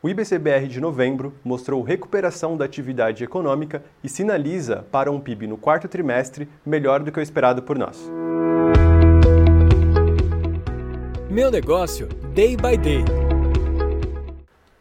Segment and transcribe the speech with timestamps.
[0.00, 5.58] O IBCBR de novembro mostrou recuperação da atividade econômica e sinaliza para um PIB no
[5.58, 8.08] quarto trimestre melhor do que o esperado por nós.
[11.28, 13.04] Meu negócio, day by day.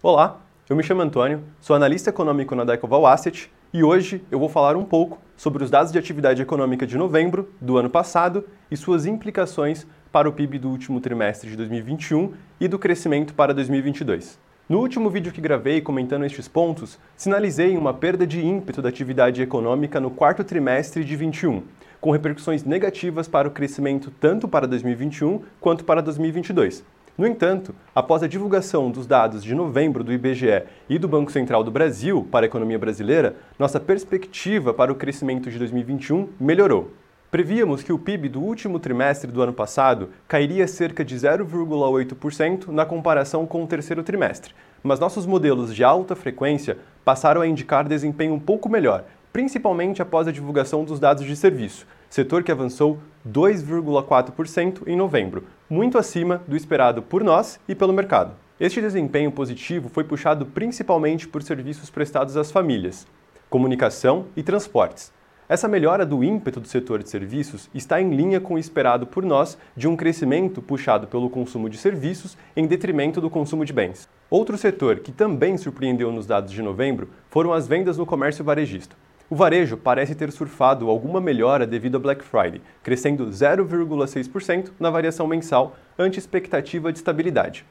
[0.03, 4.49] Olá, eu me chamo Antônio, sou analista econômico na Decoval Asset e hoje eu vou
[4.49, 8.77] falar um pouco sobre os dados de atividade econômica de novembro do ano passado e
[8.77, 14.45] suas implicações para o PIB do último trimestre de 2021 e do crescimento para 2022.
[14.69, 19.41] No último vídeo que gravei comentando estes pontos, sinalizei uma perda de ímpeto da atividade
[19.41, 21.63] econômica no quarto trimestre de 21,
[22.01, 26.83] com repercussões negativas para o crescimento tanto para 2021 quanto para 2022.
[27.17, 31.63] No entanto, após a divulgação dos dados de novembro do IBGE e do Banco Central
[31.63, 36.91] do Brasil para a economia brasileira, nossa perspectiva para o crescimento de 2021 melhorou.
[37.29, 42.85] Prevíamos que o PIB do último trimestre do ano passado cairia cerca de 0,8% na
[42.85, 48.33] comparação com o terceiro trimestre, mas nossos modelos de alta frequência passaram a indicar desempenho
[48.33, 49.03] um pouco melhor,
[49.33, 52.97] principalmente após a divulgação dos dados de serviço, setor que avançou
[53.29, 58.31] 2,4% em novembro, muito acima do esperado por nós e pelo mercado.
[58.57, 63.05] Este desempenho positivo foi puxado principalmente por serviços prestados às famílias,
[63.49, 65.11] comunicação e transportes
[65.49, 69.23] essa melhora do ímpeto do setor de serviços está em linha com o esperado por
[69.23, 74.09] nós de um crescimento puxado pelo consumo de serviços em detrimento do consumo de bens.
[74.29, 78.93] Outro setor que também surpreendeu nos dados de novembro foram as vendas no comércio varejista.
[79.29, 85.27] O varejo parece ter surfado alguma melhora devido a Black Friday, crescendo 0,6% na variação
[85.27, 87.65] mensal ante expectativa de estabilidade.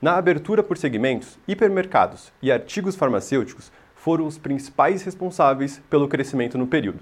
[0.00, 6.68] Na abertura por segmentos, hipermercados e artigos farmacêuticos foram os principais responsáveis pelo crescimento no
[6.68, 7.00] período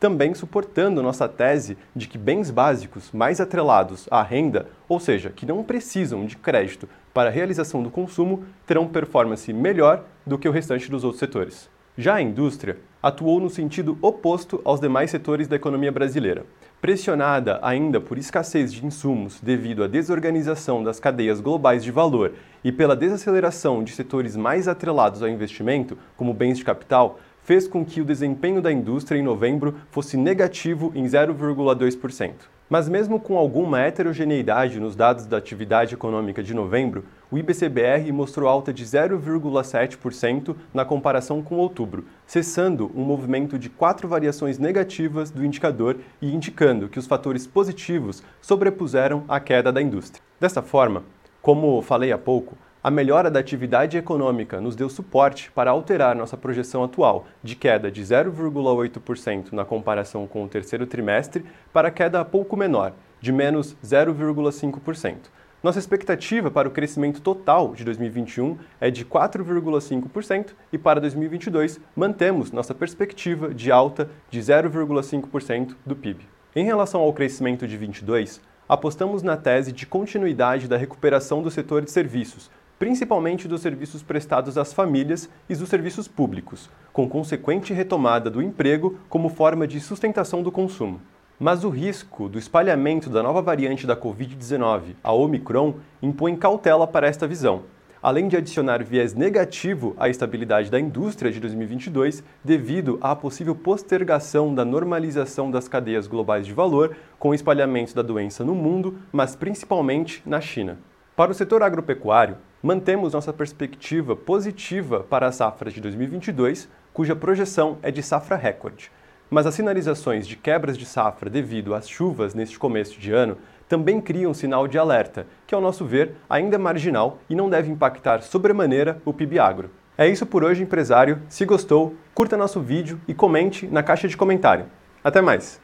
[0.00, 5.44] também suportando nossa tese de que bens básicos mais atrelados à renda, ou seja, que
[5.44, 10.52] não precisam de crédito para a realização do consumo, terão performance melhor do que o
[10.52, 11.68] restante dos outros setores.
[11.98, 16.46] Já a indústria atuou no sentido oposto aos demais setores da economia brasileira.
[16.80, 22.32] Pressionada ainda por escassez de insumos devido à desorganização das cadeias globais de valor
[22.64, 27.84] e pela desaceleração de setores mais atrelados ao investimento, como bens de capital, fez com
[27.84, 32.32] que o desempenho da indústria em novembro fosse negativo em 0,2%.
[32.70, 38.48] Mas mesmo com alguma heterogeneidade nos dados da atividade econômica de novembro, o IBCBR mostrou
[38.48, 45.44] alta de 0,7% na comparação com outubro, cessando um movimento de quatro variações negativas do
[45.44, 50.22] indicador e indicando que os fatores positivos sobrepuseram a queda da indústria.
[50.38, 51.02] Dessa forma,
[51.42, 56.36] como falei há pouco, a melhora da atividade econômica nos deu suporte para alterar nossa
[56.36, 62.56] projeção atual de queda de 0,8% na comparação com o terceiro trimestre para queda pouco
[62.56, 65.16] menor, de menos 0,5%.
[65.62, 72.50] Nossa expectativa para o crescimento total de 2021 é de 4,5% e para 2022 mantemos
[72.50, 76.26] nossa perspectiva de alta de 0,5% do PIB.
[76.56, 81.82] Em relação ao crescimento de 22, apostamos na tese de continuidade da recuperação do setor
[81.82, 88.30] de serviços, principalmente dos serviços prestados às famílias e dos serviços públicos, com consequente retomada
[88.30, 90.98] do emprego como forma de sustentação do consumo.
[91.38, 97.06] Mas o risco do espalhamento da nova variante da Covid-19, a Omicron, impõe cautela para
[97.06, 97.64] esta visão,
[98.02, 104.54] além de adicionar viés negativo à estabilidade da indústria de 2022 devido à possível postergação
[104.54, 109.36] da normalização das cadeias globais de valor com o espalhamento da doença no mundo, mas
[109.36, 110.78] principalmente na China.
[111.14, 117.78] Para o setor agropecuário, mantemos nossa perspectiva positiva para a safra de 2022, cuja projeção
[117.82, 118.90] é de safra recorde.
[119.30, 123.38] Mas as sinalizações de quebras de safra devido às chuvas neste começo de ano
[123.68, 127.48] também criam um sinal de alerta, que, ao nosso ver, ainda é marginal e não
[127.48, 129.70] deve impactar sobremaneira o PIB agro.
[129.96, 131.22] É isso por hoje, empresário.
[131.28, 134.66] Se gostou, curta nosso vídeo e comente na caixa de comentário.
[135.04, 135.60] Até mais!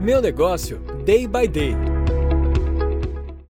[0.00, 1.97] Meu negócio, day by day